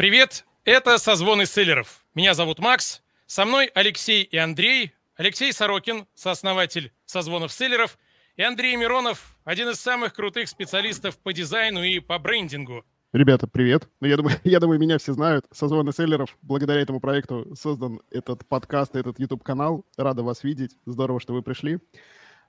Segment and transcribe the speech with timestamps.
[0.00, 2.06] Привет, это «Созвоны селлеров».
[2.14, 4.94] Меня зовут Макс, со мной Алексей и Андрей.
[5.14, 7.98] Алексей Сорокин, сооснователь «Созвонов селлеров»,
[8.34, 12.82] и Андрей Миронов, один из самых крутых специалистов по дизайну и по брендингу.
[13.12, 13.90] Ребята, привет.
[14.00, 15.44] Ну, я думаю, я думаю, меня все знают.
[15.52, 16.34] Созвоны селлеров.
[16.40, 19.84] Благодаря этому проекту создан этот подкаст, этот YouTube-канал.
[19.98, 20.78] Рада вас видеть.
[20.86, 21.78] Здорово, что вы пришли.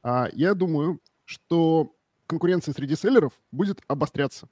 [0.03, 1.93] А, я думаю, что
[2.27, 4.47] конкуренция среди селлеров будет обостряться.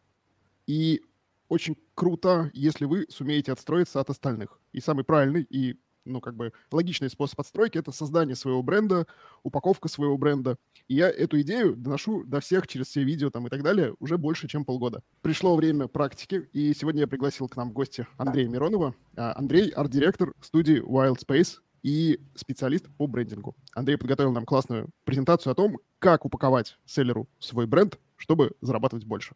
[0.68, 1.02] И
[1.50, 4.60] очень круто, если вы сумеете отстроиться от остальных.
[4.72, 9.06] И самый правильный и ну, как бы логичный способ отстройки– это создание своего бренда,
[9.44, 10.58] упаковка своего бренда.
[10.88, 14.18] И я эту идею доношу до всех через все видео там и так далее уже
[14.18, 15.04] больше, чем полгода.
[15.22, 18.96] Пришло время практики, и сегодня я пригласил к нам в гости Андрея Миронова.
[19.16, 23.56] А, Андрей– арт-директор студии Wild Space и специалист по брендингу.
[23.74, 29.36] Андрей подготовил нам классную презентацию о том, как упаковать селлеру свой бренд, чтобы зарабатывать больше.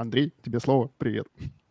[0.00, 0.90] Андрей, тебе слово.
[0.96, 1.26] Привет.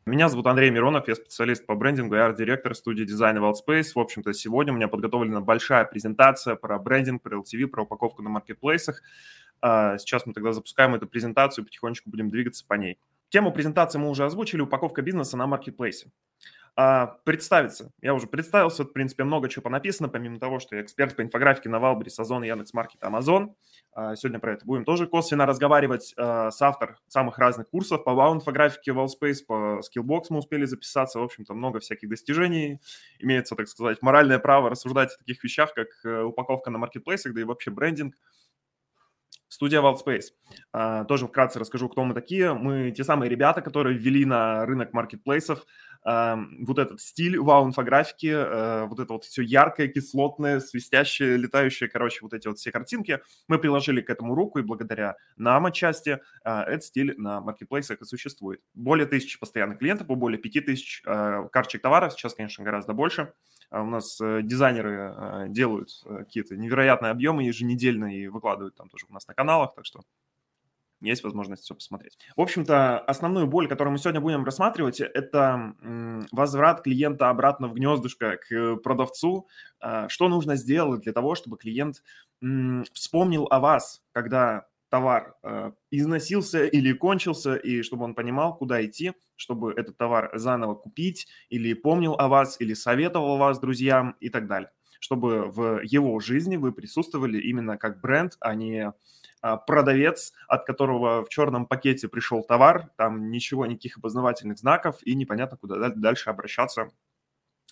[0.05, 3.93] Меня зовут Андрей Миронов, я специалист по брендингу и арт-директор студии дизайна Worldspace.
[3.95, 8.29] В общем-то, сегодня у меня подготовлена большая презентация про брендинг, про LTV, про упаковку на
[8.29, 9.01] маркетплейсах.
[9.61, 12.99] А, сейчас мы тогда запускаем эту презентацию, потихонечку будем двигаться по ней.
[13.29, 16.11] Тему презентации мы уже озвучили, упаковка бизнеса на маркетплейсе.
[16.81, 17.91] А, представиться.
[18.01, 21.67] Я уже представился, в принципе, много чего понаписано, помимо того, что я эксперт по инфографике
[21.67, 23.53] на Wildberries, Ozon, Яндекс.Маркет, Амазон.
[23.91, 28.13] А, сегодня про это будем тоже косвенно разговаривать а, с автор самых разных курсов по
[28.13, 31.19] вау-инфографике, Wallspace, по Skillbox мы успели записаться.
[31.19, 32.79] В общем-то, много всяких достижений.
[33.19, 37.41] Имеется, так сказать, моральное право рассуждать о таких вещах, как э, упаковка на маркетплейсах, да
[37.41, 38.15] и вообще брендинг.
[39.49, 41.05] Студия Wildspace.
[41.07, 42.53] Тоже вкратце расскажу, кто мы такие.
[42.53, 45.65] Мы те самые ребята, которые ввели на рынок маркетплейсов
[46.03, 52.33] вот этот стиль вау-инфографики, э, вот это вот все яркое, кислотное, свистящее, летающее, короче, вот
[52.33, 56.85] эти вот все картинки, мы приложили к этому руку, и благодаря нам отчасти а, этот
[56.85, 58.61] стиль на маркетплейсах и существует.
[58.73, 63.33] Более тысячи постоянных клиентов, более пяти тысяч а, карточек товаров, сейчас, конечно, гораздо больше.
[63.69, 69.05] А у нас э, дизайнеры делают э, какие-то невероятные объемы еженедельно и выкладывают там тоже
[69.07, 70.01] у нас на каналах, так что
[71.01, 72.17] есть возможность все посмотреть.
[72.35, 75.73] В общем-то, основную боль, которую мы сегодня будем рассматривать, это
[76.31, 79.47] возврат клиента обратно в гнездышко к продавцу.
[79.79, 82.03] А, что нужно сделать для того, чтобы клиент
[82.93, 89.13] вспомнил о вас, когда товар э, износился или кончился, и чтобы он понимал, куда идти,
[89.35, 94.47] чтобы этот товар заново купить, или помнил о вас, или советовал вас друзьям и так
[94.47, 94.71] далее.
[94.99, 98.93] Чтобы в его жизни вы присутствовали именно как бренд, а не а,
[99.41, 105.57] продавец, от которого в черном пакете пришел товар, там ничего, никаких опознавательных знаков, и непонятно,
[105.57, 106.89] куда дальше обращаться,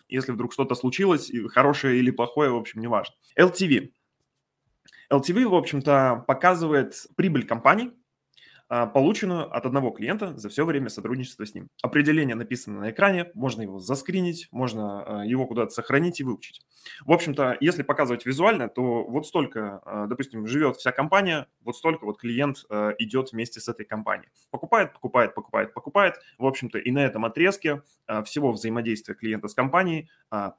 [0.07, 3.15] если вдруг что-то случилось, хорошее или плохое, в общем, не важно.
[3.37, 3.91] LTV.
[5.11, 8.06] LTV, в общем-то, показывает прибыль компании, а,
[8.67, 11.69] полученную от одного клиента за все время сотрудничества с ним.
[11.81, 16.61] Определение написано на экране, можно его заскринить, можно а, его куда-то сохранить и выучить.
[17.05, 22.05] В общем-то, если показывать визуально, то вот столько, а, допустим, живет вся компания, вот столько
[22.05, 22.65] вот клиент
[22.99, 24.29] идет вместе с этой компанией.
[24.51, 26.15] Покупает, покупает, покупает, покупает.
[26.37, 27.81] В общем-то, и на этом отрезке
[28.25, 30.09] всего взаимодействия клиента с компанией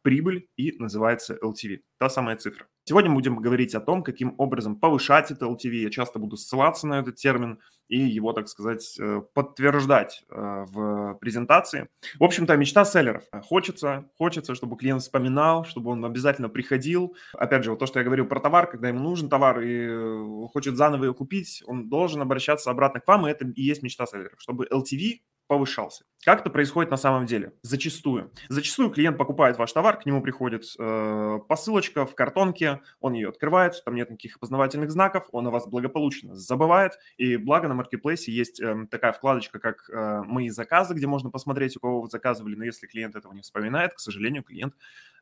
[0.02, 2.66] прибыль и называется LTV, та самая цифра.
[2.88, 5.72] Сегодня мы будем говорить о том, каким образом повышать это LTV.
[5.72, 11.18] Я часто буду ссылаться на этот термин и его, так сказать, э, подтверждать э, в
[11.20, 11.90] презентации.
[12.18, 13.24] В общем-то, мечта селлеров.
[13.42, 17.14] Хочется, хочется, чтобы клиент вспоминал, чтобы он обязательно приходил.
[17.34, 20.46] Опять же, вот то, что я говорил про товар, когда ему нужен товар и э,
[20.50, 24.06] хочет заново его купить, он должен обращаться обратно к вам, и это и есть мечта
[24.06, 26.04] селлеров, чтобы LTV повышался.
[26.24, 27.54] Как это происходит на самом деле?
[27.62, 28.32] Зачастую.
[28.48, 33.82] Зачастую клиент покупает ваш товар, к нему приходит э, посылочка в картонке, он ее открывает,
[33.84, 36.98] там нет никаких опознавательных знаков, он о вас благополучно забывает.
[37.16, 41.76] И благо на маркетплейсе есть э, такая вкладочка, как э, «Мои заказы», где можно посмотреть,
[41.76, 44.74] у кого вы заказывали, но если клиент этого не вспоминает, к сожалению, клиент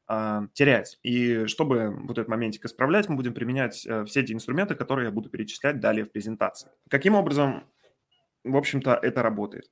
[0.08, 0.98] э, теряет.
[1.02, 5.12] И чтобы вот этот моментик исправлять, мы будем применять э, все эти инструменты, которые я
[5.12, 6.70] буду перечислять далее в презентации.
[6.88, 7.64] Каким образом,
[8.44, 9.70] в общем-то, это работает?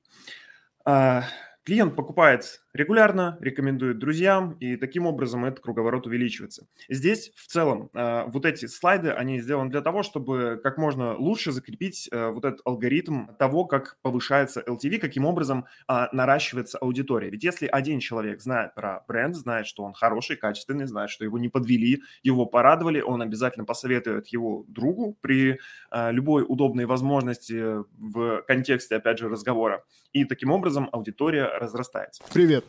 [0.85, 1.23] Uh,
[1.63, 6.67] Клиент покупает регулярно, рекомендует друзьям, и таким образом этот круговорот увеличивается.
[6.89, 11.53] Здесь в целом э, вот эти слайды, они сделаны для того, чтобы как можно лучше
[11.53, 17.29] закрепить э, вот этот алгоритм того, как повышается LTV, каким образом э, наращивается аудитория.
[17.29, 21.39] Ведь если один человек знает про бренд, знает, что он хороший, качественный, знает, что его
[21.39, 25.59] не подвели, его порадовали, он обязательно посоветует его другу при
[25.91, 29.83] любой удобной возможности в контексте, опять же, разговора.
[30.11, 32.23] И таким образом аудитория разрастается.
[32.33, 32.64] Привет.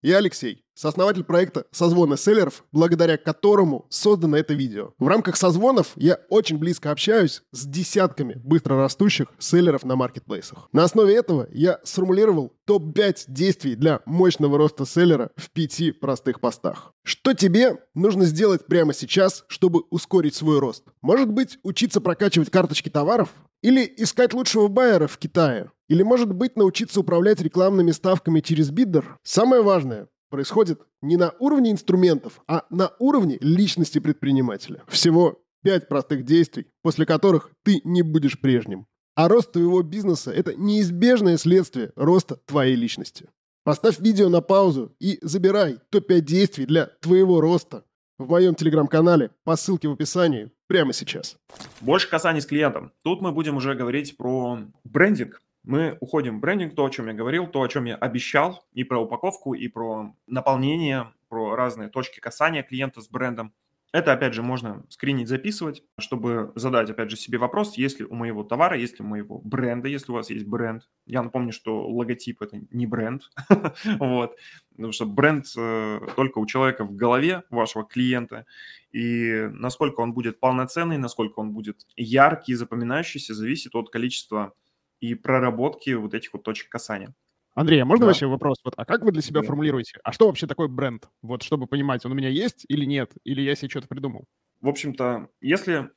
[0.00, 4.92] Я Алексей, сооснователь проекта «Созвоны селлеров», благодаря которому создано это видео.
[5.00, 10.68] В рамках созвонов я очень близко общаюсь с десятками быстрорастущих селлеров на маркетплейсах.
[10.70, 16.92] На основе этого я сформулировал топ-5 действий для мощного роста селлера в пяти простых постах.
[17.02, 20.84] Что тебе нужно сделать прямо сейчас, чтобы ускорить свой рост?
[21.02, 23.30] Может быть, учиться прокачивать карточки товаров?
[23.62, 25.72] Или искать лучшего байера в Китае?
[25.88, 29.18] Или, может быть, научиться управлять рекламными ставками через биддер?
[29.22, 34.82] Самое важное происходит не на уровне инструментов, а на уровне личности предпринимателя.
[34.86, 38.86] Всего пять простых действий, после которых ты не будешь прежним.
[39.14, 43.28] А рост твоего бизнеса– это неизбежное следствие роста твоей личности.
[43.64, 47.84] Поставь видео на паузу и забирай топ-5 действий для твоего роста
[48.18, 51.36] в моем телеграм-канале по ссылке в описании прямо сейчас.
[51.80, 52.92] Больше касаний с клиентом.
[53.02, 55.40] Тут мы будем уже говорить про брендинг.
[55.68, 58.84] Мы уходим в брендинг, то, о чем я говорил, то, о чем я обещал, и
[58.84, 63.52] про упаковку, и про наполнение, про разные точки касания клиента с брендом.
[63.92, 68.14] Это, опять же, можно скринить, записывать, чтобы задать, опять же, себе вопрос, есть ли у
[68.14, 70.88] моего товара, есть ли у моего бренда, если у вас есть бренд.
[71.04, 73.24] Я напомню, что логотип– это не бренд,
[73.98, 74.36] вот,
[74.70, 78.46] потому что бренд э, только у человека в голове, вашего клиента,
[78.90, 84.54] и насколько он будет полноценный, насколько он будет яркий, запоминающийся, зависит от количества
[85.00, 87.14] и проработки вот этих вот точек касания.
[87.54, 88.06] Андрей, а можно да.
[88.08, 88.58] вообще вопрос?
[88.64, 89.46] Вот, а как вы для себя да.
[89.46, 89.98] формулируете?
[90.04, 91.08] А что вообще такое бренд?
[91.22, 93.12] Вот, чтобы понимать, он у меня есть или нет?
[93.24, 94.26] Или я себе что-то придумал?
[94.60, 95.90] В общем-то, если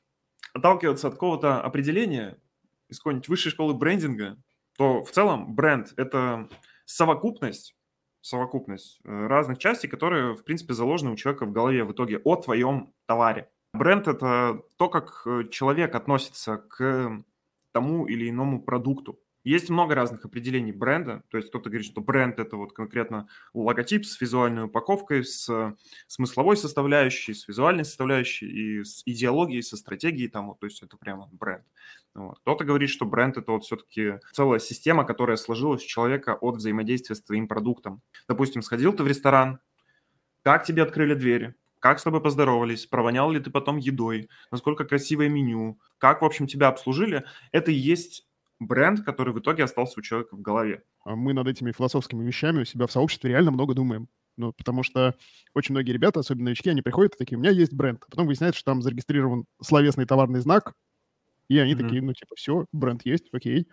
[0.54, 2.38] отталкиваться от какого-то определения
[2.88, 4.38] из какой-нибудь высшей школы брендинга,
[4.76, 6.48] то в целом бренд– это
[6.84, 7.76] совокупность,
[8.20, 12.36] совокупность э, разных частей, которые, в принципе, заложены у человека в голове в итоге о
[12.36, 13.48] твоем товаре.
[13.72, 17.22] Бренд– это то, как э, человек относится к
[17.72, 19.18] тому или иному продукту.
[19.44, 21.24] Есть много разных определений бренда.
[21.28, 25.74] То есть кто-то говорит, что бренд это вот конкретно логотип с визуальной упаковкой, с
[26.06, 30.96] смысловой составляющей, с визуальной составляющей и с идеологией, со стратегией там, вот, то есть это
[30.96, 31.64] прямо бренд.
[32.14, 32.38] Вот.
[32.40, 37.16] Кто-то говорит, что бренд это вот все-таки целая система, которая сложилась у человека от взаимодействия
[37.16, 38.02] с твоим продуктом.
[38.28, 39.58] Допустим, сходил ты в ресторан,
[40.44, 45.28] как тебе открыли двери, как с тобой поздоровались, провонял ли ты потом едой, насколько красивое
[45.28, 48.24] меню, как, в общем, тебя обслужили, это и есть
[48.60, 50.84] бренд, который в итоге остался у человека в голове.
[51.04, 54.08] А мы над этими философскими вещами у себя в сообществе реально много думаем.
[54.36, 55.16] Ну, потому что
[55.54, 58.00] очень многие ребята, особенно новички, они приходят и такие, у меня есть бренд.
[58.06, 60.74] А потом выясняется, что там зарегистрирован словесный товарный знак,
[61.48, 61.78] и они mm-hmm.
[61.82, 63.66] такие, ну, типа, все, бренд есть, окей.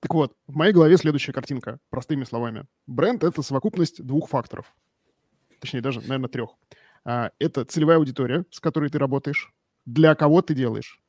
[0.00, 2.64] Так вот, в моей голове следующая картинка, простыми словами.
[2.86, 4.74] Бренд— это совокупность двух факторов.
[5.60, 6.56] Точнее, даже, наверное, трех.
[7.04, 9.52] А, это целевая аудитория, с которой ты работаешь,
[9.86, 11.00] для кого ты делаешь.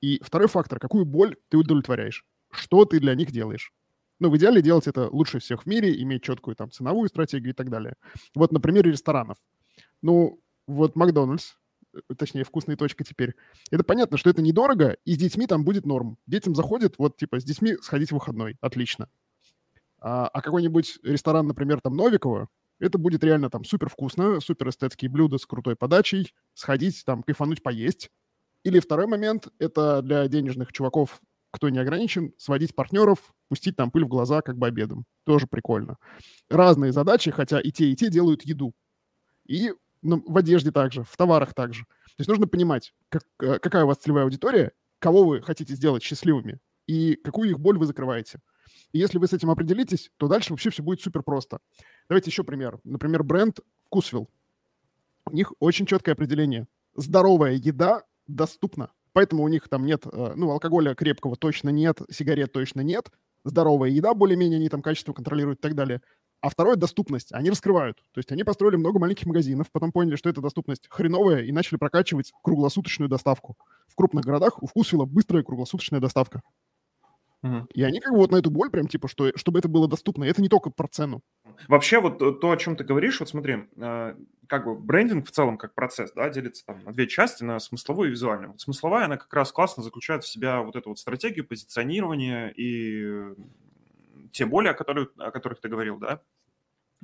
[0.00, 3.72] И второй фактор, какую боль ты удовлетворяешь что ты для них делаешь.
[4.20, 7.56] Ну, в идеале делать это лучше всех в мире, иметь четкую там ценовую стратегию и
[7.56, 7.96] так далее.
[8.34, 9.38] Вот на примере ресторанов.
[10.00, 11.54] Ну, вот Макдональдс,
[11.94, 13.34] э, точнее, вкусная точка теперь.
[13.72, 16.18] Это понятно, что это недорого, и с детьми там будет норм.
[16.26, 18.56] Детям заходит, вот, типа, с детьми сходить в выходной.
[18.60, 19.08] Отлично.
[19.98, 22.48] А, а какой-нибудь ресторан, например, там Новикова,
[22.82, 27.62] это будет реально там супер вкусно, супер эстетские блюда с крутой подачей, сходить, там, кайфануть,
[27.62, 28.10] поесть.
[28.64, 31.20] Или второй момент, это для денежных чуваков
[31.52, 35.04] кто не ограничен, сводить партнеров, пустить там пыль в глаза как бы обедом.
[35.24, 35.98] Тоже прикольно.
[36.48, 38.74] Разные задачи, хотя и те, и те делают еду.
[39.46, 41.84] И ну, в одежде также, в товарах также.
[41.84, 46.02] То есть нужно понимать, как, э, какая у вас целевая аудитория, кого вы хотите сделать
[46.02, 48.40] счастливыми и какую их боль вы закрываете.
[48.92, 51.58] И если вы с этим определитесь, то дальше вообще все будет супер просто.
[52.08, 52.78] Давайте еще пример.
[52.84, 54.28] Например, бренд Вкусвилл.
[55.26, 56.66] У них очень четкое определение.
[56.94, 58.92] Здоровая еда доступна.
[59.12, 63.10] Поэтому у них там нет, э, ну, алкоголя крепкого точно нет, сигарет точно нет,
[63.44, 66.00] здоровая еда более-менее, они там качество контролируют и так далее.
[66.40, 67.32] А второе— доступность.
[67.32, 67.98] Они раскрывают.
[68.12, 71.76] То есть они построили много маленьких магазинов, потом поняли, что эта доступность хреновая, и начали
[71.76, 73.56] прокачивать круглосуточную доставку.
[73.86, 76.42] В крупных городах у Вкусвилла быстрая круглосуточная доставка.
[77.42, 77.66] Угу.
[77.74, 80.24] И они как бы вот на эту боль прям типа, что, чтобы это было доступно.
[80.24, 81.22] И это не только про цену.
[81.68, 84.14] Вообще вот то, о чем ты говоришь, вот смотри, э,
[84.46, 88.08] как бы брендинг в целом как процесс, да, делится там на две части, на смысловую
[88.08, 88.52] и визуальную.
[88.52, 93.34] Вот смысловая, она как раз классно заключает в себя вот эту вот стратегию позиционирования и
[94.30, 96.20] те боли, о которых, о которых ты говорил, да,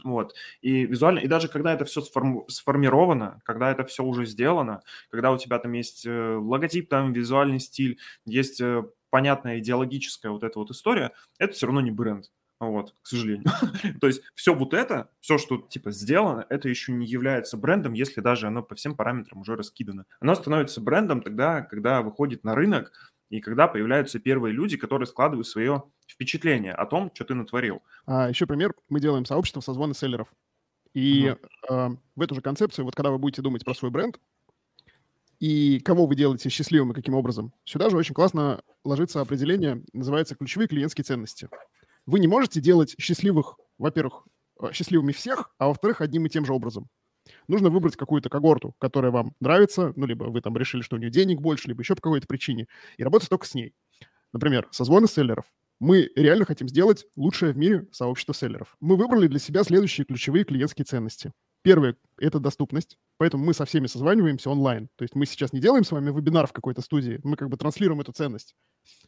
[0.04, 0.34] вот.
[0.60, 5.32] И визуально, и даже когда это все сформу, сформировано, когда это все уже сделано, когда
[5.32, 10.58] у тебя там есть э, логотип, там визуальный стиль, есть э, понятная идеологическая вот эта
[10.58, 12.30] вот история, это все равно не бренд.
[12.60, 13.44] Вот, к сожалению.
[14.00, 18.20] То есть все вот это, все, что типа сделано, это еще не является брендом, если
[18.20, 20.06] даже оно по всем параметрам уже раскидано.
[20.20, 22.92] Оно становится брендом тогда, когда выходит на рынок
[23.30, 27.82] и когда появляются первые люди, которые складывают свое впечатление о том, что ты натворил.
[28.06, 28.74] А еще пример.
[28.88, 30.28] Мы делаем сообщество созвоны селлеров.
[30.94, 31.92] И uh-huh.
[31.92, 34.18] э, в эту же концепцию, вот когда вы будете думать про свой бренд,
[35.40, 40.34] и кого вы делаете счастливым и каким образом, сюда же очень классно ложится определение, называется
[40.34, 41.48] ключевые клиентские ценности.
[42.06, 44.24] Вы не можете делать счастливых, во-первых,
[44.60, 46.88] э, счастливыми всех, а во-вторых, одним и тем же образом.
[47.46, 51.10] Нужно выбрать какую-то когорту, которая вам нравится, ну, либо вы там решили, что у нее
[51.10, 52.66] денег больше, либо еще по какой-то причине,
[52.96, 53.74] и работать только с ней.
[54.32, 55.44] Например, созвоны селлеров.
[55.80, 58.76] Мы реально хотим сделать лучшее в мире сообщество селлеров.
[58.80, 61.32] Мы выбрали для себя следующие ключевые клиентские ценности.
[61.62, 64.88] Первое– это доступность, поэтому мы со всеми созваниваемся онлайн.
[64.96, 67.56] То есть мы сейчас не делаем с вами вебинар в какой-то студии, мы как бы
[67.56, 68.54] транслируем эту ценность,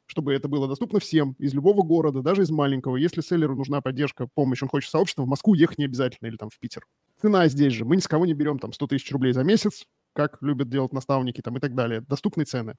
[0.07, 2.97] чтобы это было доступно всем, из любого города, даже из маленького.
[2.97, 6.50] Если селлеру нужна поддержка, помощь, он хочет сообщество, в Москву ехать не обязательно или там
[6.50, 6.85] в Питер.
[7.21, 7.85] Цена здесь же.
[7.85, 10.92] Мы ни с кого не берем там 100 тысяч рублей за месяц, как любят делать
[10.92, 12.00] наставники там и так далее.
[12.00, 12.75] Доступные цены.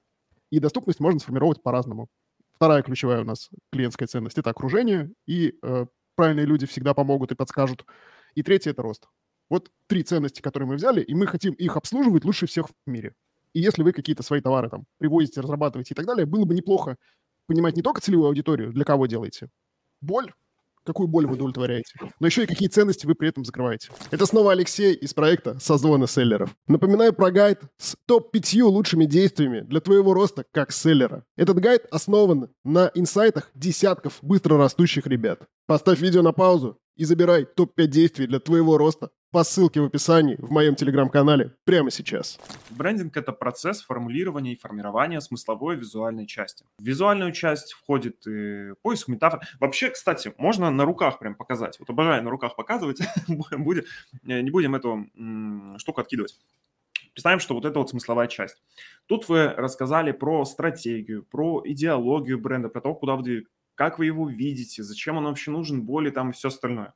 [0.50, 2.08] И доступность можно сформировать по-разному.
[2.54, 7.34] Вторая ключевая у нас клиентская ценность– это окружение, и э, правильные люди всегда помогут и
[7.34, 7.86] подскажут.
[8.34, 9.08] И третье– это рост.
[9.52, 13.12] Вот три ценности, которые мы взяли, и мы хотим их обслуживать лучше всех в мире.
[13.52, 16.96] И если вы какие-то свои товары там привозите, разрабатываете и так далее, было бы неплохо
[17.46, 19.50] понимать не только целевую аудиторию, для кого делаете,
[20.00, 20.32] боль,
[20.84, 23.90] какую боль вы удовлетворяете, но еще и какие ценности вы при этом закрываете.
[24.10, 26.56] Это снова Алексей из проекта «Созвоны селлеров».
[26.66, 31.26] Напоминаю про гайд с топ-5 лучшими действиями для твоего роста как селлера.
[31.36, 35.42] Этот гайд основан на инсайтах десятков быстро растущих ребят.
[35.66, 40.36] Поставь видео на паузу и забирай топ-5 действий для твоего роста по ссылке в описании
[40.38, 42.38] в моем телеграм-канале прямо сейчас.
[42.68, 46.66] Брендинг– это процесс формулирования и формирования смысловой и визуальной части.
[46.78, 49.40] В визуальную часть входит и поиск метафор.
[49.58, 51.78] Вообще, кстати, можно на руках прям показать.
[51.80, 53.00] Вот обожаю на руках показывать.
[54.22, 55.06] Не будем эту
[55.78, 56.38] штуку откидывать.
[57.14, 58.62] Представим, что вот это вот смысловая часть.
[59.06, 64.28] Тут вы рассказали про стратегию, про идеологию бренда, про то, куда вы, как вы его
[64.28, 66.94] видите, зачем он вообще нужен, боли там и все остальное.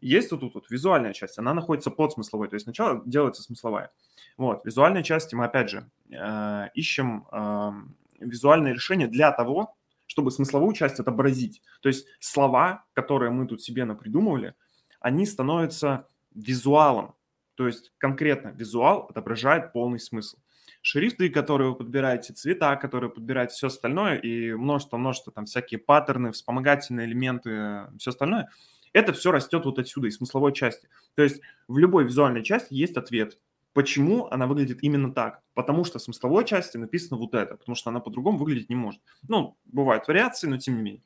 [0.00, 3.90] Есть вот тут вот визуальная часть, она находится под смысловой, то есть сначала делается смысловая.
[4.36, 7.72] Вот, визуальной части мы, опять же, э, ищем э,
[8.20, 11.62] визуальное решение для того, чтобы смысловую часть отобразить.
[11.80, 14.54] То есть слова, которые мы тут себе напридумывали,
[15.00, 17.14] они становятся визуалом.
[17.56, 20.38] То есть конкретно визуал отображает полный смысл.
[20.80, 27.06] Шрифты, которые вы подбираете, цвета, которые подбираете, все остальное, и множество-множество там всякие паттерны, вспомогательные
[27.06, 28.48] элементы, все остальное–
[28.92, 30.88] это все растет вот отсюда, из смысловой части.
[31.14, 33.38] То есть в любой визуальной части есть ответ.
[33.72, 35.42] Почему она выглядит именно так?
[35.54, 39.00] Потому что в смысловой части написано вот это, потому что она по-другому выглядеть не может.
[39.28, 41.02] Ну, бывают вариации, но тем не менее.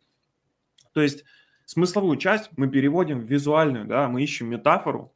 [0.92, 1.24] То есть
[1.64, 5.12] смысловую часть мы переводим в визуальную, да, мы ищем метафору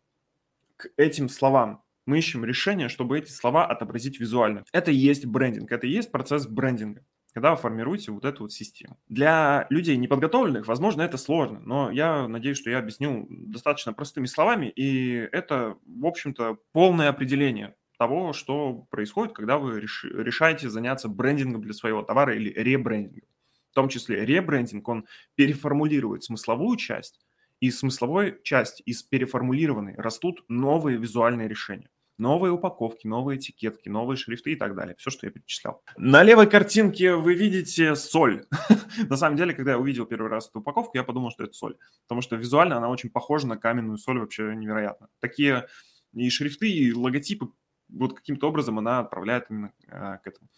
[0.77, 1.83] к этим словам.
[2.07, 4.65] Мы ищем решение, чтобы эти слова отобразить визуально.
[4.73, 7.05] Это и есть брендинг, это и есть процесс брендинга
[7.37, 8.99] когда вы формируете вот эту вот систему.
[9.09, 14.73] Для людей неподготовленных, возможно, это сложно, но я надеюсь, что я объяснил достаточно простыми словами,
[14.75, 21.75] и это, в общем-то, полное определение того, что происходит, когда вы решаете заняться брендингом для
[21.75, 23.29] своего товара или ребрендингом.
[23.71, 27.21] В том числе ребрендинг, он переформулирует смысловую часть,
[27.61, 34.17] и из смысловой части, из переформулированной, растут новые визуальные решения новые упаковки, новые этикетки, новые
[34.17, 34.95] шрифты и так далее.
[34.99, 35.83] Все, что я перечислял.
[35.97, 38.45] На левой картинке вы видите соль.
[39.09, 41.77] на самом деле, когда я увидел первый раз эту упаковку, я подумал, что это соль.
[42.03, 45.09] Потому что визуально она очень похожа на каменную соль, вообще невероятно.
[45.21, 45.67] Такие
[46.15, 47.51] и шрифты, и логотипы,
[47.89, 50.49] вот каким-то образом она отправляет именно э, к этому.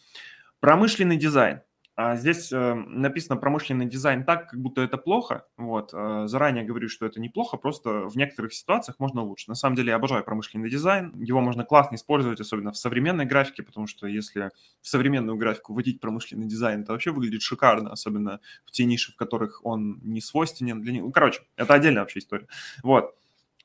[0.60, 1.62] Промышленный дизайн.
[2.00, 5.46] А здесь э, написано промышленный дизайн так, как будто это плохо.
[5.56, 5.90] Вот.
[5.92, 9.46] Э, заранее говорю, что это неплохо, просто в некоторых ситуациях можно лучше.
[9.48, 11.12] На самом деле я обожаю промышленный дизайн.
[11.20, 15.98] Его можно классно использовать, особенно в современной графике, потому что если в современную графику вводить
[15.98, 20.80] промышленный дизайн, это вообще выглядит шикарно, особенно в те ниши, в которых он не свойственен.
[20.80, 21.02] Для них.
[21.02, 22.46] Ну, короче, это отдельная вообще история.
[22.84, 23.16] Вот.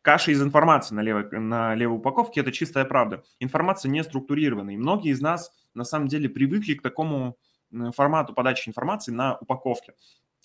[0.01, 3.23] Каша из информации на левой, на левой упаковке– это чистая правда.
[3.39, 4.73] Информация не структурированная.
[4.73, 7.37] И многие из нас на самом деле привыкли к такому
[7.93, 9.93] формату подачи информации на упаковке.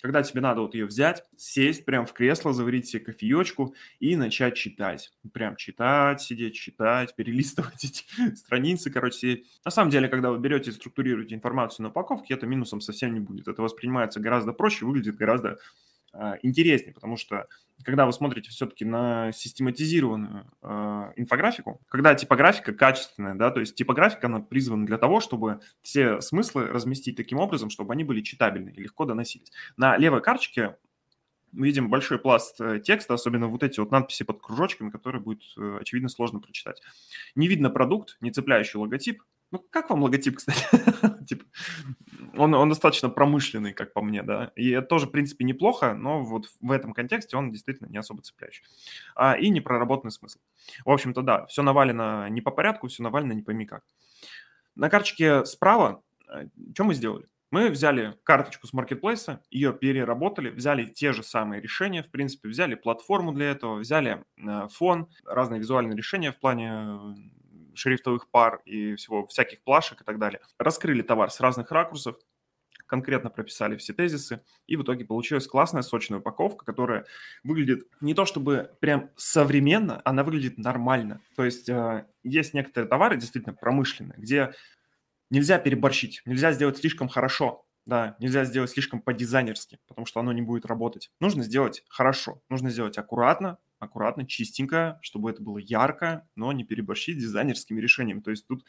[0.00, 4.54] Когда тебе надо вот ее взять, сесть прям в кресло, заварить себе кофеечку и начать
[4.54, 5.10] читать.
[5.32, 8.04] Прям читать, сидеть, читать, перелистывать эти
[8.36, 9.42] страницы, короче.
[9.64, 13.18] На самом деле, когда вы берете и структурируете информацию на упаковке, это минусом совсем не
[13.18, 13.48] будет.
[13.48, 15.58] Это воспринимается гораздо проще, выглядит гораздо
[16.42, 17.46] интереснее, потому что
[17.84, 24.26] когда вы смотрите все-таки на систематизированную э, инфографику, когда типографика качественная, да, то есть типографика,
[24.26, 28.82] она призвана для того, чтобы все смыслы разместить таким образом, чтобы они были читабельны и
[28.82, 29.52] легко доносились.
[29.76, 30.76] На левой карточке
[31.52, 35.42] мы видим большой пласт э, текста, особенно вот эти вот надписи под кружочками, которые будет,
[35.56, 36.82] э, очевидно, сложно прочитать.
[37.34, 40.60] Не видно продукт, не цепляющий логотип, Ну, как вам логотип, кстати?
[41.24, 41.44] типа,
[42.36, 44.52] он, он достаточно промышленный, как по мне, да.
[44.56, 48.22] И это тоже, в принципе, неплохо, но вот в этом контексте он действительно не особо
[48.22, 48.64] цепляющий.
[49.14, 50.38] А, и непроработанный смысл.
[50.84, 53.84] В общем-то, да, все навалено не по порядку, все навалено не пойми как.
[54.74, 57.26] На карточке справа, э, что мы сделали?
[57.50, 62.74] Мы взяли карточку с маркетплейса, ее переработали, взяли те же самые решения, в принципе, взяли
[62.74, 67.14] платформу для этого, взяли э, фон, разные визуальные решения в плане э,
[67.78, 70.40] шрифтовых пар и всего, всяких плашек и так далее.
[70.58, 72.16] Раскрыли товар с разных ракурсов,
[72.86, 77.06] конкретно прописали все тезисы, и в итоге получилась классная сочная упаковка, которая
[77.44, 81.20] выглядит не то чтобы прям современно, она выглядит нормально.
[81.36, 84.52] То есть э, есть некоторые товары действительно промышленные, где
[85.30, 90.42] нельзя переборщить, нельзя сделать слишком хорошо, да, нельзя сделать слишком по-дизайнерски, потому что оно не
[90.42, 91.10] будет работать.
[91.20, 97.18] Нужно сделать хорошо, нужно сделать аккуратно, аккуратно, чистенько, чтобы это было ярко, но не переборщить
[97.18, 98.20] дизайнерскими решениями.
[98.20, 98.64] То есть тут,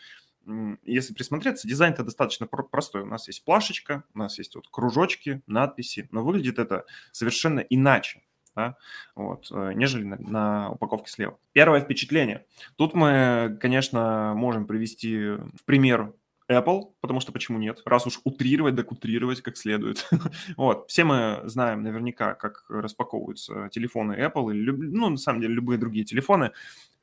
[0.83, 3.01] если присмотреться, дизайн-то достаточно простой.
[3.01, 8.23] У нас есть плашечка, у нас есть вот кружочки, надписи, но выглядит это совершенно иначе.
[8.55, 8.75] Да,
[9.15, 11.39] вот, э, нежели на, на упаковке слева.
[11.53, 12.45] Первое впечатление.
[12.75, 16.13] Тут мы, конечно, можем привести в пример
[16.49, 17.81] Apple, потому что почему нет?
[17.85, 20.09] Раз уж утрировать, так утрировать как следует.
[20.57, 20.89] вот.
[20.89, 26.05] Все мы знаем наверняка, как распаковываются телефоны Apple, или, ну, на самом деле, любые другие
[26.05, 26.51] телефоны.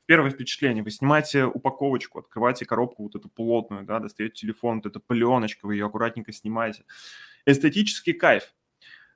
[0.05, 0.83] Первое впечатление.
[0.83, 5.75] Вы снимаете упаковочку, открываете коробку вот эту плотную, да, достаете телефон, вот эта пленочка, вы
[5.75, 6.83] ее аккуратненько снимаете.
[7.45, 8.53] Эстетический кайф.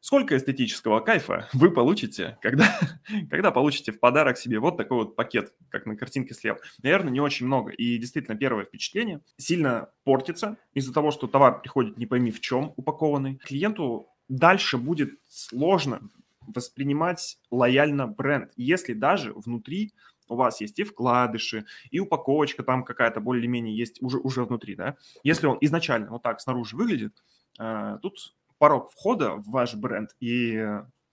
[0.02, 2.66] Сколько эстетического кайфа вы получите, когда,
[3.30, 6.58] когда получите в подарок себе вот такой вот пакет, как на картинке слева?
[6.82, 7.72] Наверное, не очень много.
[7.72, 12.74] И действительно, первое впечатление сильно портится из-за того, что товар приходит не пойми в чем
[12.78, 13.36] упакованный.
[13.38, 16.02] Клиенту дальше будет сложно
[16.48, 19.94] воспринимать лояльно бренд, если даже внутри
[20.28, 24.98] у вас есть и вкладыши, и упаковочка там какая-то более-менее есть уже, уже внутри, да.
[25.24, 27.14] Если он изначально вот так снаружи выглядит,
[27.60, 30.64] э, тут порог входа в ваш бренд и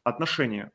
[0.04, 0.70] отношение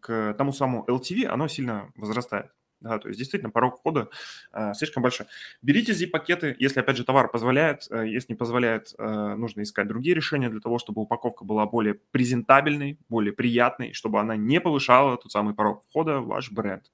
[0.00, 2.50] к тому самому LTV, оно сильно возрастает.
[2.80, 4.08] Да, то есть действительно порог входа
[4.52, 5.26] э, слишком большой.
[5.60, 7.86] Берите zip-пакеты, если, опять же, товар позволяет.
[7.90, 11.94] Э, если не позволяет, э, нужно искать другие решения для того, чтобы упаковка была более
[11.94, 16.90] презентабельной, более приятной, чтобы она не повышала тот самый порог входа в ваш бренд.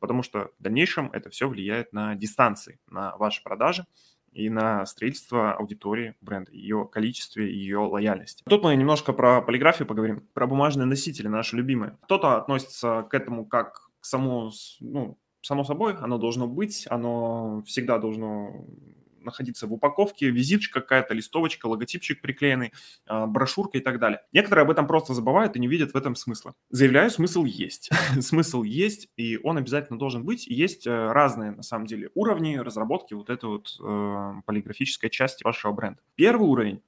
[0.00, 3.84] Потому что в дальнейшем это все влияет на дистанции, на ваши продажи,
[4.32, 8.42] и на строительство аудитории бренда, ее количестве, ее лояльности.
[8.48, 11.96] Тут мы немножко про полиграфию поговорим, про бумажные носители, наши любимые.
[12.02, 17.98] Кто-то относится к этому как к самому, ну, само собой, оно должно быть, оно всегда
[17.98, 18.64] должно
[19.24, 22.72] находиться в упаковке, визиточка какая-то, листовочка, логотипчик приклеенный,
[23.06, 24.20] а, брошюрка и так далее.
[24.32, 26.54] Некоторые об этом просто забывают и не видят в этом смысла.
[26.70, 27.90] Заявляю, смысл есть.
[28.20, 30.46] смысл есть, и он обязательно должен быть.
[30.46, 35.72] есть э, разные, на самом деле, уровни разработки вот этой вот э, полиграфической части вашего
[35.72, 36.00] бренда.
[36.14, 36.82] Первый уровень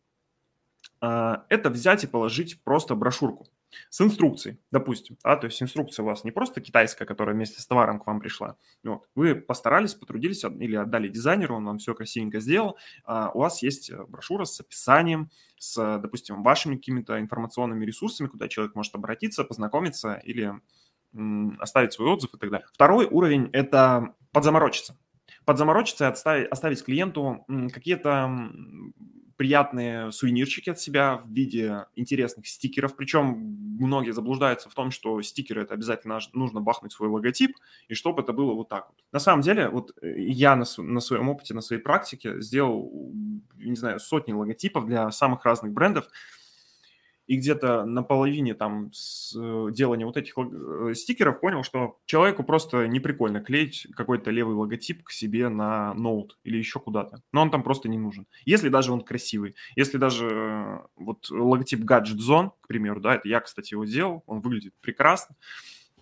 [1.01, 3.49] э,– это взять и положить просто брошюрку
[3.90, 7.66] с инструкцией, допустим, да, то есть инструкция у вас не просто китайская, которая вместе с
[7.66, 12.40] товаром к вам пришла, вот, вы постарались, потрудились или отдали дизайнеру, он вам все красивенько
[12.40, 18.28] сделал, а у вас есть э, брошюра с описанием, с, допустим, вашими какими-то информационными ресурсами,
[18.28, 20.52] куда человек может обратиться, познакомиться или
[21.58, 22.66] оставить свой отзыв и так далее.
[22.72, 24.98] Второй уровень– это подзаморочиться.
[25.44, 28.50] Подзаморочиться и оставить клиенту какие-то
[29.37, 32.97] приятные сувенирчики от себя в виде интересных стикеров.
[32.97, 37.57] Причем многие заблуждаются в том, что стикеры это обязательно нужно бахнуть свой логотип,
[37.88, 38.97] и чтобы это было вот так вот.
[39.12, 43.12] На самом деле, вот э, я на, на своем опыте, на своей практике сделал,
[43.57, 46.09] не знаю, сотни логотипов для самых разных брендов
[47.26, 52.42] и где-то на половине там с э, делания вот этих э, стикеров понял, что человеку
[52.44, 57.22] просто не прикольно клеить какой-то левый логотип к себе на ноут или еще куда-то.
[57.32, 58.26] Но он там просто не нужен.
[58.44, 63.28] Если даже он красивый, если даже э, вот логотип Gadget Zone, к примеру, да, это
[63.28, 65.37] я, кстати, его делал, он выглядит прекрасно,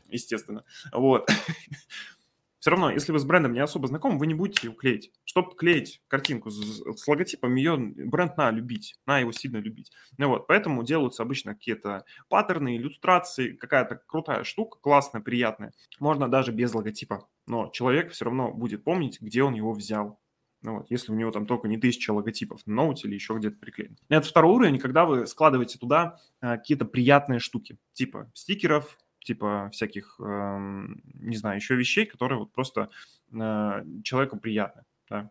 [0.08, 1.30] естественно, вот.
[2.62, 5.10] все равно, если вы с брендом не особо знакомы, вы не будете его клеить.
[5.24, 9.90] Чтобы клеить картинку с, с логотипом, ее бренд на любить, на его сильно любить.
[10.16, 15.72] Ну вот, поэтому делаются обычно какие-то паттерны, иллюстрации, какая-то крутая штука, классная, приятная.
[15.98, 20.20] Можно даже без логотипа, но человек все равно будет помнить, где он его взял.
[20.62, 23.56] Ну вот, если у него там только не тысяча логотипов на ноуте или еще где-то
[23.56, 23.98] приклеен.
[24.08, 30.16] Это второй уровень, когда вы складываете туда а, какие-то приятные штуки, типа стикеров, типа всяких,
[30.20, 32.90] э, не знаю, еще вещей, которые вот просто
[33.32, 34.82] э, человеку приятны.
[35.08, 35.30] Да.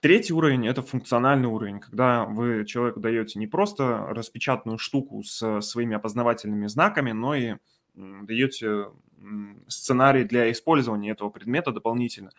[0.00, 5.96] Третий уровень– это функциональный уровень, когда вы человеку даете не просто распечатанную штуку с своими
[5.96, 7.56] опознавательными знаками, но и
[7.94, 8.90] даете
[9.66, 12.30] сценарий для использования этого предмета дополнительно.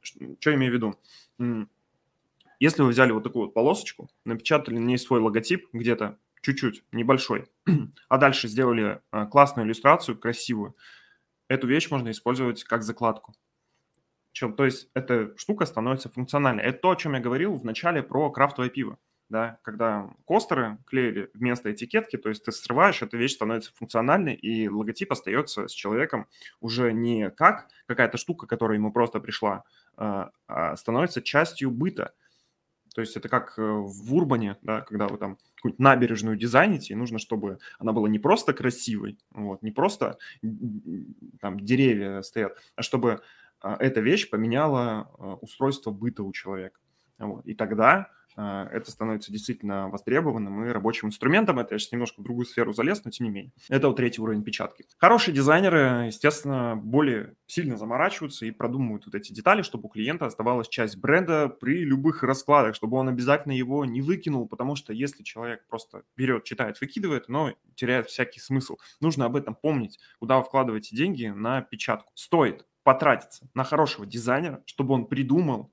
[0.00, 1.66] Что имею в виду?
[2.62, 7.46] если вы взяли вот такую вот полосочку, напечатали на ней свой логотип где-то чуть-чуть, небольшой,
[8.08, 10.76] а дальше сделали а, классную иллюстрацию, красивую,
[11.48, 13.34] эту вещь можно использовать как закладку.
[14.32, 16.62] Чем, то есть эта штука становится функциональной.
[16.64, 18.98] Это то, о чем я говорил в начале про крафтовое пиво.
[19.28, 24.68] Да, когда костеры клеили вместо этикетки, то есть ты срываешь, эта вещь становится функциональной, и
[24.68, 26.26] логотип остается с человеком
[26.60, 29.64] уже не как какая-то штука, которая ему просто пришла,
[29.96, 32.12] а, а становится частью быта.
[32.94, 36.96] То есть это как э, в Урбане, да, когда вы там какую-нибудь набережную дизайните, и
[36.96, 40.18] нужно, чтобы она была не просто красивой, вот, не просто
[41.40, 43.22] там деревья стоят, а чтобы
[43.60, 46.80] а, эта вещь поменяла а, устройство быта у человека.
[47.18, 47.46] Вот.
[47.46, 51.58] И тогда это становится действительно востребованным и рабочим инструментом.
[51.58, 53.52] Это я сейчас немножко в другую сферу залез, но тем не менее.
[53.68, 54.84] Это вот третий уровень печатки.
[54.98, 60.68] Хорошие дизайнеры, естественно, более сильно заморачиваются и продумывают вот эти детали, чтобы у клиента оставалась
[60.68, 65.66] часть бренда при любых раскладах, чтобы он обязательно его не выкинул, потому что если человек
[65.68, 68.76] просто берет, читает, выкидывает, но теряет всякий смысл.
[69.00, 72.12] Нужно об этом помнить, куда вы вкладываете деньги на печатку.
[72.14, 75.72] Стоит потратиться на хорошего дизайнера, чтобы он придумал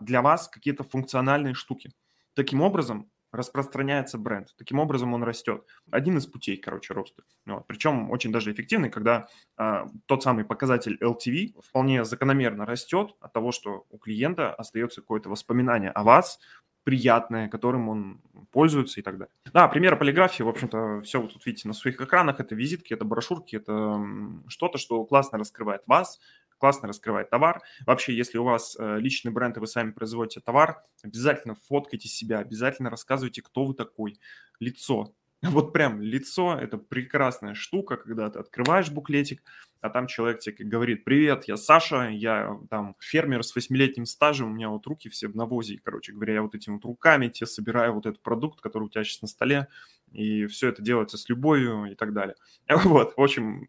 [0.00, 1.92] для вас какие-то функциональные штуки.
[2.34, 5.64] Таким образом распространяется бренд, таким образом он растет.
[5.90, 7.24] Один из путей, короче, роста.
[7.46, 7.66] Вот.
[7.66, 9.28] Причем очень даже эффективный, когда
[9.58, 15.28] э, тот самый показатель LTV вполне закономерно растет от того, что у клиента остается какое-то
[15.28, 16.38] воспоминание о вас,
[16.84, 19.34] приятное, которым он пользуется и так далее.
[19.52, 22.40] Да, примеры полиграфии, в общем-то, все вы тут видите на своих экранах.
[22.40, 24.00] Это визитки, это брошюрки, это
[24.46, 26.18] что-то, что классно раскрывает вас,
[26.58, 27.62] классно раскрывает товар.
[27.86, 32.40] Вообще, если у вас э, личный бренд и вы сами производите товар, обязательно фоткайте себя,
[32.40, 34.18] обязательно рассказывайте, кто вы такой,
[34.60, 39.42] лицо, Вот прям лицо– это прекрасная штука, когда ты открываешь буклетик,
[39.80, 44.54] а там человек тебе говорит, привет, я Саша, я там фермер с восьмилетним стажем, у
[44.54, 47.92] меня вот руки все в навозе, короче говоря, я вот этими вот руками тебе собираю
[47.92, 49.68] вот этот продукт, который у тебя сейчас на столе,
[50.10, 52.34] и все это делается с любовью и так далее.
[52.68, 53.68] Вот, в общем,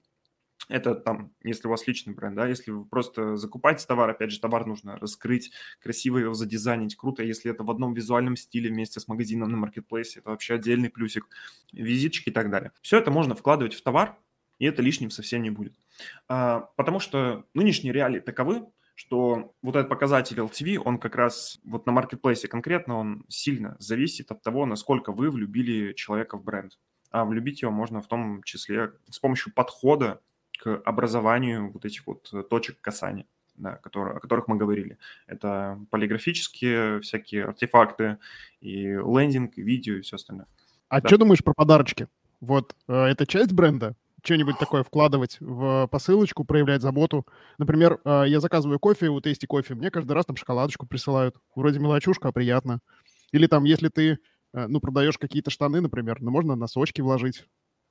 [0.70, 4.40] это там, если у вас личный бренд, да, если вы просто закупаете товар, опять же,
[4.40, 5.52] товар нужно раскрыть,
[5.82, 10.20] красиво его задизайнить, круто, если это в одном визуальном стиле вместе с магазином на маркетплейсе,
[10.20, 11.28] это вообще отдельный плюсик,
[11.74, 12.72] визиточки и так далее.
[12.82, 14.16] Все это можно вкладывать в товар,
[14.60, 15.74] и это лишним совсем не будет.
[16.28, 21.86] А, потому что нынешние реалии таковы, что вот этот показатель LTV, он как раз вот
[21.86, 26.78] на маркетплейсе конкретно, он сильно зависит от того, насколько вы влюбили человека в бренд.
[27.10, 30.22] А влюбить его можно в том числе с помощью подхода
[30.60, 34.98] к образованию вот этих вот э, точек касания, да, которые, о которых мы говорили.
[35.28, 38.18] Это полиграфические всякие артефакты,
[38.62, 40.48] и лендинг, и видео, и все остальное.
[40.90, 41.08] А да.
[41.08, 42.08] что думаешь про подарочки?
[42.42, 43.96] Вот э, это часть бренда?
[44.22, 47.26] Что-нибудь такое вкладывать в посылочку, проявлять заботу.
[47.58, 51.36] Например, э, я заказываю кофе у Tasty кофе, мне каждый раз там шоколадочку присылают.
[51.56, 52.80] Вроде мелочушка, а приятно.
[53.32, 54.20] Или там, если ты,
[54.54, 57.46] э, ну, продаешь какие-то штаны, например, ну, можно носочки вложить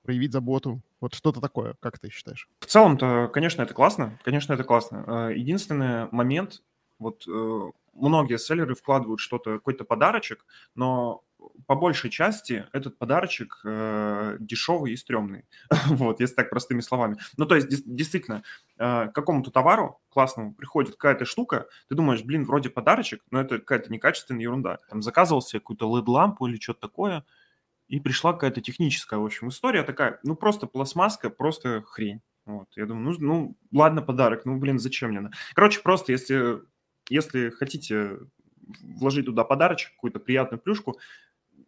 [0.09, 0.81] проявить заботу?
[1.03, 2.49] Вот что-то такое, как ты считаешь?
[2.61, 4.19] В целом-то, конечно, это классно.
[4.25, 5.05] Конечно, это классно.
[5.07, 6.63] Э, единственный момент,
[6.99, 11.25] вот э, многие селлеры вкладывают что-то, какой-то подарочек, но
[11.67, 15.45] по большей части этот подарочек э, дешевый и стрёмный.
[15.89, 17.19] вот, если так простыми словами.
[17.37, 18.43] Ну, то есть, действительно,
[18.79, 23.93] э, какому-то товару классному приходит какая-то штука, ты думаешь, блин, вроде подарочек, но это какая-то
[23.93, 24.79] некачественная ерунда.
[24.89, 27.25] Там заказывал себе какую-то LED-лампу или что-то такое,
[27.89, 32.21] и пришла какая-то техническая, в общем, история такая, ну, просто пластмасска, просто хрень.
[32.45, 35.31] Вот, я думаю, ну, ну, ладно, подарок, ну, блин, зачем мне?
[35.55, 36.61] Короче, просто если,
[37.09, 38.19] если хотите
[38.83, 40.99] вложить туда подарочек, какую-то приятную плюшку,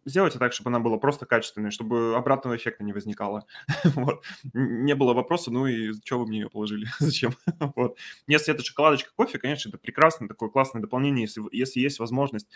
[0.05, 3.45] сделайте так, чтобы она была просто качественной, чтобы обратного эффекта не возникало.
[3.83, 4.23] вот.
[4.53, 7.33] Не было вопроса, ну и что вы мне ее положили, зачем?
[7.75, 7.97] вот.
[8.27, 12.47] Если это шоколадочка кофе, конечно, это прекрасно, такое классное дополнение, если, если есть возможность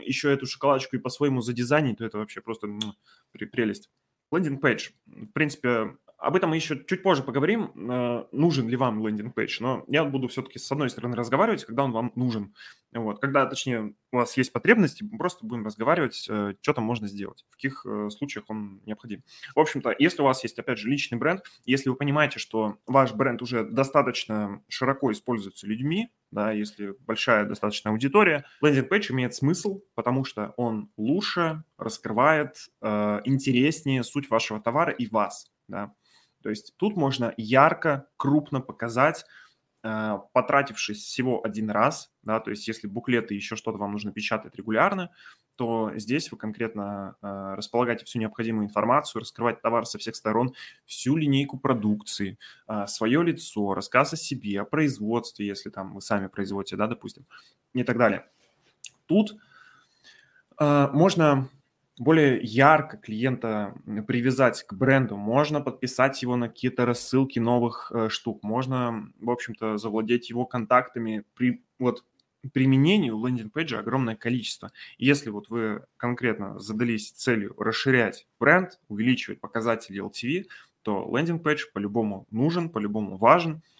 [0.00, 2.68] еще эту шоколадочку и по-своему задизайнить, то это вообще просто
[3.32, 3.90] прелесть.
[4.32, 4.90] Landing page.
[5.06, 9.58] В принципе, об этом мы еще чуть позже поговорим, э, нужен ли вам landing page,
[9.60, 12.54] но я буду все-таки с одной стороны разговаривать, когда он вам нужен.
[12.92, 13.20] Вот.
[13.20, 17.44] Когда, точнее, у вас есть потребности, мы просто будем разговаривать, э, что там можно сделать,
[17.50, 19.22] в каких э, случаях он необходим.
[19.54, 23.12] В общем-то, если у вас есть, опять же, личный бренд, если вы понимаете, что ваш
[23.12, 29.82] бренд уже достаточно широко используется людьми, да, если большая достаточно аудитория, landing page имеет смысл,
[29.94, 35.94] потому что он лучше раскрывает, э, интереснее суть вашего товара и вас, да.
[36.42, 39.24] То есть тут можно ярко, крупно показать,
[39.84, 44.56] э, потратившись всего один раз, да, то есть если буклеты еще что-то вам нужно печатать
[44.56, 45.12] регулярно,
[45.56, 51.16] то здесь вы конкретно э, располагаете всю необходимую информацию, раскрывать товар со всех сторон, всю
[51.16, 52.38] линейку продукции,
[52.68, 57.26] э, свое лицо, рассказ о себе, о производстве, если там вы сами производите, да, допустим,
[57.72, 58.26] и так далее.
[59.06, 59.36] Тут
[60.58, 61.48] э, можно
[61.98, 63.74] более ярко клиента
[64.06, 69.78] привязать к бренду, можно подписать его на какие-то рассылки новых э, штук, можно, в общем-то,
[69.78, 72.04] завладеть его контактами при вот
[72.52, 74.70] применению лендинг-пейджа огромное количество.
[74.98, 80.46] Если вот вы конкретно задались целью расширять бренд, увеличивать показатели LTV,
[80.82, 83.62] то landing page по-любому нужен, по-любому важен–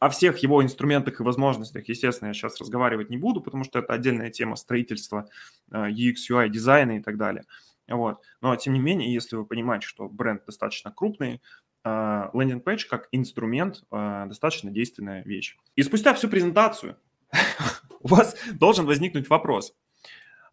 [0.00, 3.92] о всех его инструментах и возможностях, естественно, я сейчас разговаривать не буду, потому что это
[3.92, 5.28] отдельная тема строительства
[5.70, 7.44] э, UX, UI, дизайна и так далее.
[7.86, 8.22] Вот.
[8.40, 11.42] Но, тем не менее, если вы понимаете, что бренд достаточно крупный,
[11.84, 15.58] э, landing page как инструмент э, достаточно действенная вещь.
[15.76, 16.96] И спустя всю презентацию
[18.00, 19.74] у вас должен возникнуть вопрос,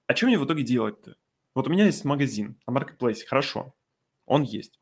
[0.07, 1.15] а что мне в итоге делать-то?
[1.55, 3.75] Вот у меня есть магазин на маркетплейсе, хорошо,
[4.25, 4.79] он есть.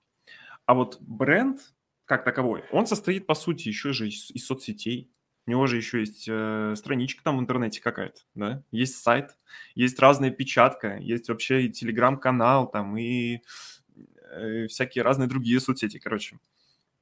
[0.65, 1.62] А вот бренд
[2.05, 5.12] как таковой, он состоит, по сути, еще же из, из соцсетей.
[5.47, 8.63] У него же еще есть э, страничка там в интернете какая-то, да?
[8.71, 9.38] Есть сайт,
[9.75, 13.41] есть разная печатка, есть вообще и телеграм-канал там, и
[14.31, 16.39] э, всякие разные другие соцсети, короче.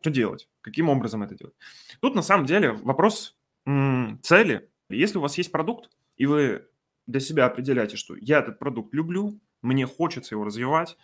[0.02, 0.50] Что делать?
[0.60, 1.56] Каким образом это делать?
[2.02, 4.70] Тут на самом деле вопрос м- цели.
[4.98, 6.68] Если у вас есть продукт, и вы
[7.08, 10.98] для себя определяете, что я этот продукт люблю, мне хочется его развивать,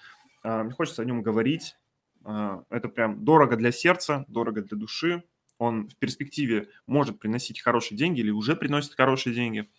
[0.43, 1.75] э, мне хочется о нем говорить,
[2.23, 5.23] а, это прям дорого для сердца, дорого для души.
[5.57, 9.69] Он в перспективе может приносить хорошие деньги или уже приносит хорошие деньги.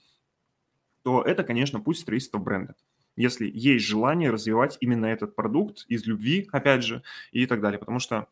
[1.03, 2.75] То это, конечно, путь строительства бренда.
[3.17, 7.79] Если есть желание развивать именно этот продукт из любви, опять же, и так далее.
[7.79, 8.29] Потому что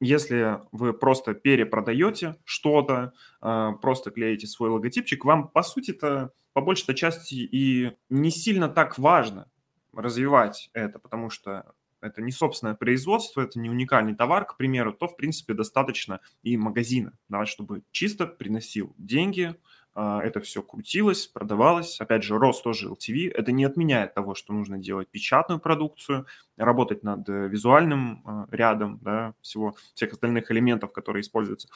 [0.00, 6.94] если вы просто перепродаете что-то, а, просто клеите свой логотипчик, вам, по сути-то, по большей
[6.94, 9.50] части и не сильно так важно
[9.92, 15.06] развивать это, потому что это не собственное производство, это не уникальный товар, к примеру, то,
[15.06, 19.54] в принципе, достаточно и магазина, да, чтобы чисто приносил деньги,
[20.00, 22.00] это все крутилось, продавалось.
[22.00, 23.30] Опять же, рост тоже LTV.
[23.32, 28.98] Это не отменяет того, что нужно делать печатную продукцию, работать над э, визуальным а, рядом
[29.02, 31.68] да, всего, всех остальных элементов, которые используются.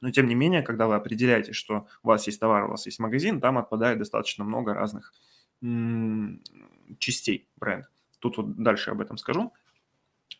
[0.00, 2.98] Но, тем не менее, когда вы определяете, что у вас есть товар, у вас есть
[2.98, 5.12] магазин, там отпадает достаточно много разных
[6.98, 7.88] частей бренда.
[8.18, 9.52] Тут вот дальше об этом скажу.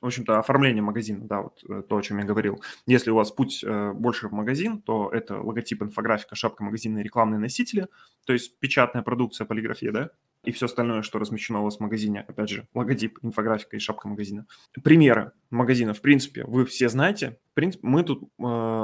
[0.03, 2.63] В общем-то, оформление магазина, да, вот э, то, о чем я говорил.
[2.87, 7.03] Если у вас путь э, больше в магазин, то это логотип, инфографика, шапка магазина и
[7.03, 7.87] рекламные носители,
[8.27, 10.11] то есть печатная продукция, полиграфия, да,
[10.45, 14.09] и все остальное, что размещено у вас в магазине, опять же, логотип, инфографика и шапка
[14.09, 14.47] магазина.
[14.83, 17.39] Примеры магазина, в принципе, вы все знаете.
[17.53, 18.27] В принципе, мы тут э,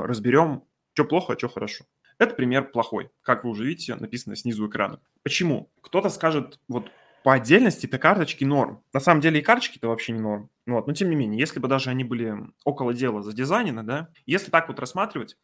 [0.04, 0.62] разберем,
[0.94, 1.84] что плохо, а что хорошо.
[2.18, 5.00] Это пример плохой, как вы уже видите, написано снизу экрана.
[5.24, 5.70] Почему?
[5.82, 6.90] Кто-то скажет, вот
[7.28, 8.82] по отдельности-то карточки норм.
[8.94, 10.48] На самом деле и карточки-то вообще не норм.
[10.64, 10.86] Ну вот.
[10.86, 14.66] Но тем не менее, если бы даже они были около дела задизайнены, да, если так
[14.66, 15.36] вот рассматривать,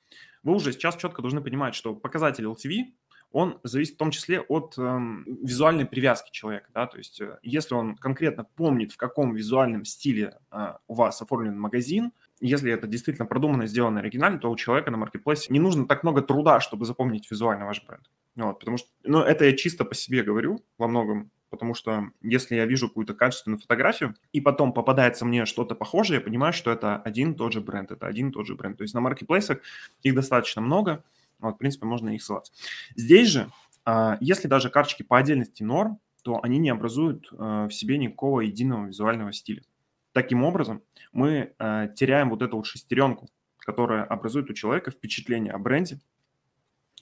[0.43, 2.85] вы уже сейчас четко должны понимать, что показатель LTV,
[3.33, 7.75] он зависит в том числе от эм, визуальной привязки человека, да, то есть э, если
[7.75, 13.27] он конкретно помнит, в каком визуальном стиле э, у вас оформлен магазин, если это действительно
[13.27, 17.31] продумано, сделано оригинально, то у человека на маркетплейсе не нужно так много труда, чтобы запомнить
[17.31, 18.09] визуально ваш бренд.
[18.37, 22.57] Вот, потому что, ну, это я чисто по себе говорю во многом, потому что если
[22.57, 26.97] я вижу какую-то качественную фотографию, и потом попадается мне что-то похожее, я понимаю, что это
[26.97, 28.77] один и тот же бренд, это один и тот же бренд.
[28.77, 29.59] То есть на маркетплейсах
[30.03, 31.05] их достаточно много,
[31.39, 32.53] вот, в принципе, можно их ссылаться.
[32.97, 33.53] Здесь же,
[33.85, 38.41] а, если даже карточки по отдельности норм, то они не образуют а, в себе никакого
[38.41, 39.63] единого визуального стиля.
[40.11, 45.59] Таким образом, мы а, теряем вот эту вот шестеренку, которая образует у человека впечатление о
[45.59, 46.01] бренде,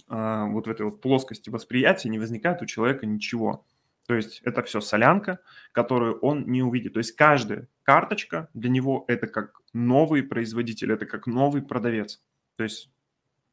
[0.09, 3.65] вот в этой вот плоскости восприятия не возникает у человека ничего.
[4.13, 5.39] То есть это все солянка,
[5.73, 6.93] которую он не увидит.
[6.93, 12.23] То есть каждая карточка для него это как новый производитель, это как новый продавец.
[12.59, 12.91] То есть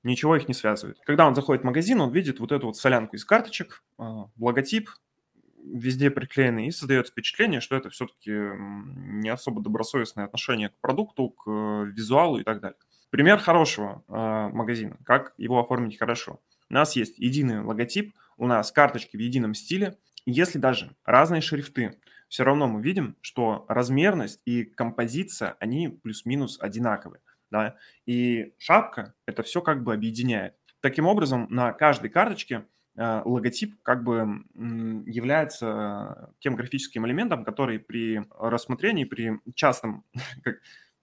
[0.03, 0.97] ничего их не связывает.
[1.05, 4.89] Когда он заходит в магазин, он видит вот эту вот солянку из карточек, а, логотип
[5.63, 11.49] везде приклеенный, и создается впечатление, что это все-таки не особо добросовестное отношение к продукту, к
[11.85, 12.79] визуалу и так далее.
[13.11, 14.11] Пример хорошего э,
[14.53, 14.97] магазина.
[15.05, 16.41] Как его оформить хорошо?
[16.69, 19.97] У нас есть единый логотип, у нас карточки в едином стиле–
[20.31, 27.21] если даже разные шрифты, все равно мы видим, что размерность и композиция, они плюс-минус одинаковые.
[27.51, 27.75] Да?
[28.05, 30.53] И шапка это все как бы объединяет.
[30.81, 32.65] Таким образом, на каждой карточке
[32.95, 34.43] э, логотип как бы
[35.05, 40.05] является тем графическим элементом, который при рассмотрении, при частом,
[40.43, 40.59] как,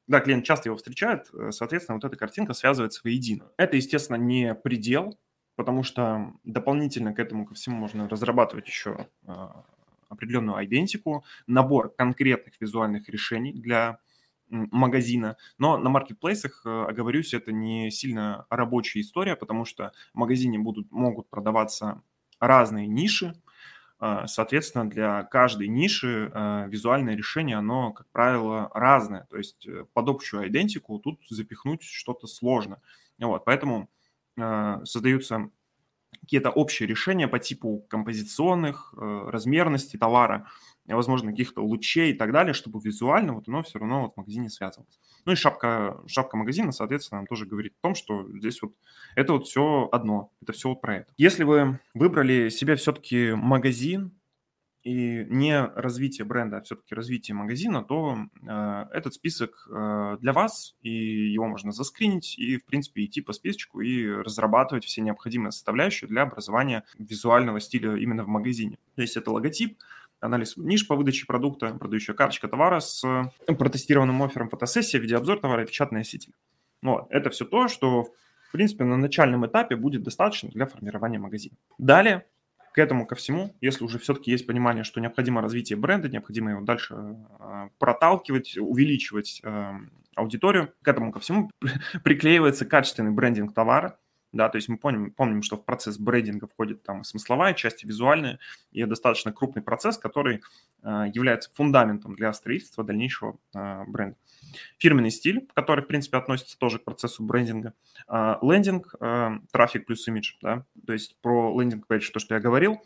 [0.07, 3.51] да, клиент часто его встречает, э, соответственно, вот эта картинка связывается воедино.
[3.59, 5.19] Это, естественно, не предел,
[5.57, 9.65] потому что дополнительно к этому ко всему можно разрабатывать еще а,
[10.09, 13.99] определенную идентику, набор конкретных визуальных решений для
[14.49, 15.37] магазина.
[15.59, 20.93] Но на маркетплейсах, э, оговорюсь, это не сильно рабочая история, потому что в магазине будут,
[20.93, 22.01] могут продаваться
[22.39, 23.35] разные ниши,
[23.99, 29.27] а, соответственно, для каждой ниши а, визуальное решение, оно, как правило, разное.
[29.31, 32.81] То есть э, под общую идентику тут запихнуть что-то сложно.
[33.19, 33.89] Вот, поэтому
[34.85, 35.51] создаются
[36.21, 40.47] какие-то общие решения по типу композиционных, э, размерности товара,
[40.87, 44.49] возможно, каких-то лучей и так далее, чтобы визуально вот оно все равно вот в магазине
[44.49, 44.99] связывалось.
[45.25, 48.73] Ну и шапка, шапка магазина, соответственно, нам тоже говорит о том, что здесь вот
[49.15, 51.13] это вот все одно, это все вот про это.
[51.17, 54.13] Если вы выбрали себе все-таки магазин,
[54.87, 60.77] и не развитие бренда, а все-таки развитие магазина, то э, этот список э, для вас,
[60.81, 60.91] и
[61.33, 66.23] его можно заскринить, и, в принципе, идти по списочку и разрабатывать все необходимые составляющие для
[66.23, 68.79] образования визуального стиля именно в магазине.
[68.95, 69.77] То есть это логотип,
[70.21, 75.65] анализ ниш по выдаче продукта, продающая карточка товара с э, протестированным оффером, фотосессия, видеообзор товара
[75.65, 76.33] и печатный носитель.
[76.83, 77.09] Вот.
[77.11, 81.57] Это все то, что, в принципе, на начальном этапе будет достаточно для формирования магазина.
[81.77, 82.25] Далее,
[82.77, 86.61] к этому ко всему, если уже все-таки есть понимание, что необходимо развитие бренда, необходимо его
[86.61, 89.73] дальше э, проталкивать, увеличивать э,
[90.15, 91.51] аудиторию, к этому ко всему
[92.05, 93.99] приклеивается качественный брендинг товара,
[94.37, 98.39] да, то есть мы помним, помним, что в процесс брендинга входит там смысловая часть, визуальная,
[98.71, 100.43] и достаточно крупный процесс, который
[100.83, 104.17] э, является фундаментом для строительства дальнейшего э, бренда.
[104.79, 107.73] Фирменный стиль, который, в принципе, относится тоже к процессу брендинга.
[108.09, 108.95] Э, лендинг,
[109.51, 112.81] трафик плюс имидж, да, то есть про лендинг пейдж, то, что я говорил,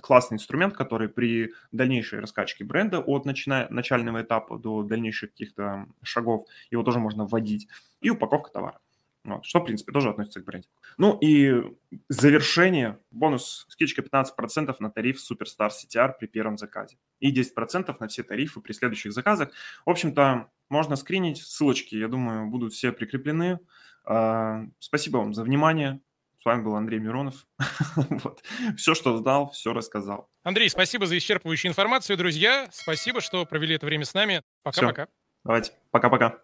[0.00, 3.66] классный инструмент, который при дальнейшей раскачке бренда от начина...
[3.70, 7.68] начального этапа до дальнейших каких-то шагов его тоже можно вводить.
[8.00, 8.78] И упаковка товара.
[9.24, 10.74] Вот, что, в принципе, тоже относится к брендингу.
[10.98, 11.62] Ну и
[12.08, 18.24] завершение, бонус, скидочка 15% на тариф Superstar CTR при первом заказе и 10% на все
[18.24, 19.50] тарифы при следующих заказах.
[19.86, 23.60] В общем-то, можно скринить, ссылочки, я думаю, будут все прикреплены.
[24.04, 26.00] А, спасибо вам за внимание.
[26.40, 27.46] С вами был Андрей Миронов.
[27.96, 28.42] вот.
[28.76, 30.28] Все, что знал, все рассказал.
[30.42, 32.68] Андрей, спасибо за исчерпывающую информацию, друзья.
[32.72, 34.42] Спасибо, что провели это время с нами.
[34.64, 35.06] Пока-пока.
[35.44, 35.72] Давайте.
[35.92, 36.40] Пока-пока.